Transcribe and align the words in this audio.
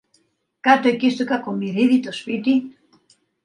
Κάτω 0.59 0.87
εκεί, 0.87 1.09
στου 1.09 1.25
Κακομοιρίδη 1.25 1.99
το 1.99 2.11
σπίτι 2.11 2.75